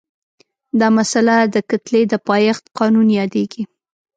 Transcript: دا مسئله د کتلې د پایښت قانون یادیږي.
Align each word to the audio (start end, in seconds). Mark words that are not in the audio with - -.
دا 0.79 0.87
مسئله 0.97 1.35
د 1.53 1.55
کتلې 1.69 2.01
د 2.11 2.13
پایښت 2.27 2.63
قانون 2.77 3.07
یادیږي. 3.19 3.63